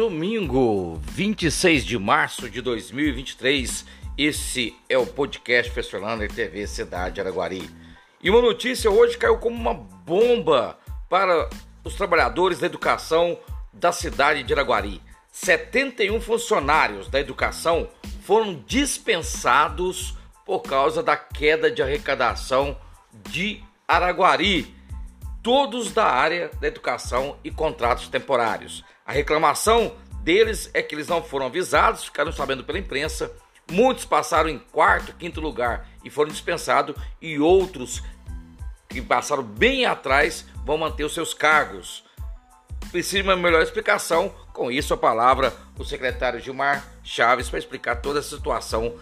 [0.00, 3.84] Domingo, 26 de março de 2023,
[4.16, 7.68] esse é o podcast Festorlander TV Cidade Araguari.
[8.22, 11.50] E uma notícia hoje caiu como uma bomba para
[11.84, 13.38] os trabalhadores da educação
[13.74, 15.02] da cidade de Araguari.
[15.30, 17.86] 71 funcionários da educação
[18.22, 22.74] foram dispensados por causa da queda de arrecadação
[23.28, 24.74] de Araguari
[25.42, 28.84] todos da área da educação e contratos temporários.
[29.04, 33.32] A reclamação deles é que eles não foram avisados, ficaram sabendo pela imprensa.
[33.70, 38.02] Muitos passaram em quarto, quinto lugar e foram dispensados, e outros
[38.88, 42.04] que passaram bem atrás vão manter os seus cargos.
[42.90, 44.34] Precisa de uma melhor explicação.
[44.52, 48.94] Com isso, a palavra o secretário Gilmar Chaves para explicar toda a situação.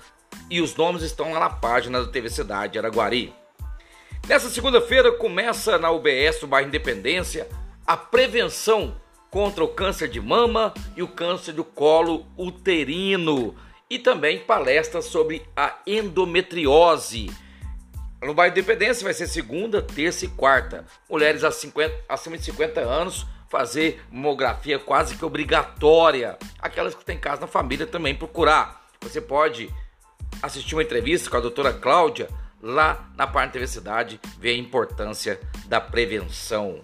[0.50, 3.34] E os nomes estão lá na página da TV Cidade Araguari.
[4.26, 7.48] Nessa segunda-feira começa na UBS do bairro Independência
[7.86, 8.94] a prevenção
[9.30, 13.54] contra o câncer de mama e o câncer do colo uterino
[13.88, 17.30] e também palestras sobre a endometriose.
[18.22, 20.84] No bairro Independência vai ser segunda, terça e quarta.
[21.08, 26.38] Mulheres acima de 50 anos fazer mamografia quase que obrigatória.
[26.58, 28.86] Aquelas que têm casa na família também procurar.
[29.00, 29.70] Você pode
[30.42, 32.28] assistir uma entrevista com a doutora Cláudia
[32.60, 36.80] lá na parte da universidade vê a importância da prevenção.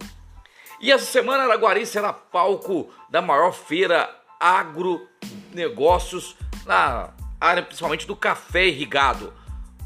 [0.81, 6.37] E essa semana Araguari será palco da maior feira agronegócios
[6.67, 9.33] na área principalmente do café irrigado.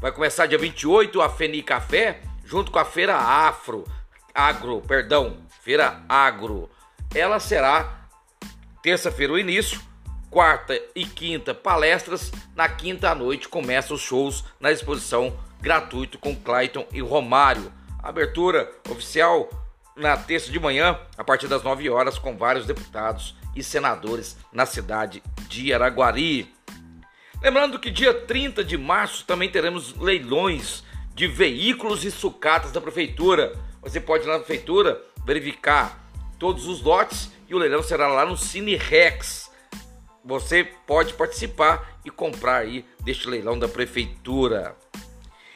[0.01, 3.85] Vai começar dia 28 a Feni Café junto com a Feira Afro,
[4.33, 6.69] Agro, perdão, Feira Agro.
[7.13, 8.07] Ela será
[8.81, 9.79] terça-feira o início,
[10.29, 16.35] quarta e quinta palestras, na quinta à noite começam os shows na exposição gratuito com
[16.35, 17.71] Clayton e Romário.
[18.01, 19.49] Abertura oficial
[19.95, 24.65] na terça de manhã, a partir das 9 horas, com vários deputados e senadores na
[24.65, 26.53] cidade de Araguari.
[27.41, 30.83] Lembrando que dia 30 de março também teremos leilões
[31.13, 33.53] de veículos e sucatas da prefeitura.
[33.81, 35.99] Você pode ir lá na prefeitura verificar
[36.37, 39.49] todos os lotes e o leilão será lá no Cine Rex.
[40.23, 44.75] Você pode participar e comprar aí deste leilão da prefeitura.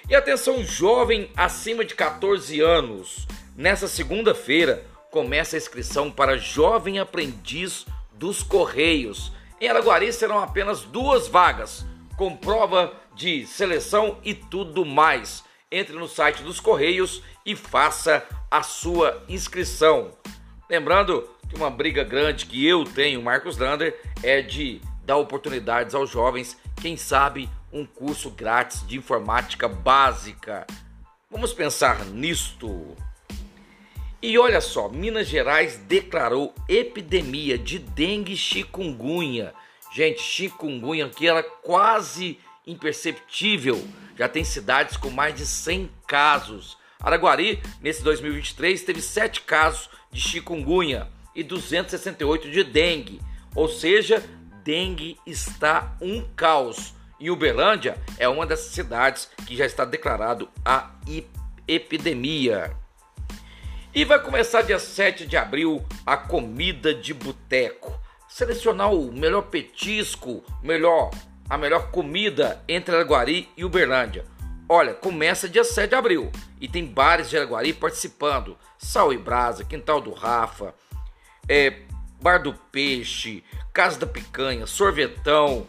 [0.10, 3.26] E atenção, jovem acima de 14 anos.
[3.56, 9.32] Nessa segunda-feira começa a inscrição para jovem aprendiz dos Correios.
[9.62, 11.86] Em Araguari serão apenas duas vagas,
[12.18, 15.42] com prova de seleção e tudo mais.
[15.72, 20.12] Entre no site dos Correios e faça a sua inscrição.
[20.70, 26.10] Lembrando que uma briga grande que eu tenho, Marcos Lander, é de dar oportunidades aos
[26.10, 30.66] jovens, quem sabe um curso grátis de informática básica.
[31.30, 32.96] Vamos pensar nisto.
[34.22, 39.54] E olha só, Minas Gerais declarou epidemia de dengue chikungunya.
[39.94, 43.86] Gente, chikungunya que era quase imperceptível.
[44.18, 46.78] Já tem cidades com mais de 100 casos.
[47.02, 53.20] Araguari, nesse 2023, teve 7 casos de chikungunya e 268 de dengue.
[53.56, 54.24] Ou seja,
[54.64, 56.94] dengue está um caos.
[57.24, 60.92] E Uberlândia é uma das cidades que já está declarado a
[61.66, 62.76] epidemia.
[63.96, 67.98] E vai começar dia 7 de abril a comida de boteco.
[68.28, 71.12] Selecionar o melhor petisco, melhor
[71.50, 74.26] a melhor comida entre Araguari e Uberlândia.
[74.68, 76.30] Olha, começa dia 7 de abril
[76.60, 78.58] e tem bares de Araguari participando.
[78.78, 80.76] Sal e Brasa, Quintal do Rafa,
[81.48, 81.84] é,
[82.22, 85.66] Bar do Peixe, Casa da Picanha, Sorvetão,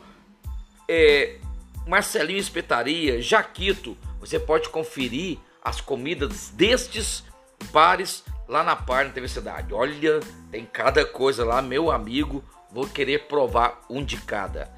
[0.88, 1.38] é,
[1.86, 3.96] Marcelinho Espetaria, Jaquito.
[4.20, 7.24] Você pode conferir as comidas destes
[7.72, 9.72] bares lá na parte da Cidade.
[9.72, 12.44] Olha, tem cada coisa lá, meu amigo.
[12.70, 14.70] Vou querer provar um de cada.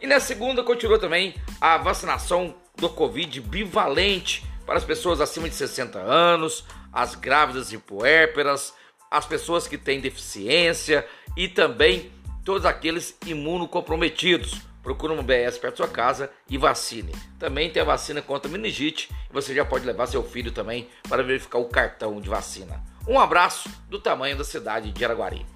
[0.00, 5.54] E na segunda continua também a vacinação do Covid bivalente para as pessoas acima de
[5.54, 8.74] 60 anos, as grávidas e puérperas,
[9.10, 11.06] as pessoas que têm deficiência
[11.36, 12.12] e também
[12.44, 14.60] todos aqueles imunocomprometidos.
[14.82, 17.12] Procure uma BS perto da sua casa e vacine.
[17.38, 21.22] Também tem a vacina contra meningite e você já pode levar seu filho também para
[21.22, 22.82] verificar o cartão de vacina.
[23.06, 25.46] Um abraço do tamanho da cidade de Araguari.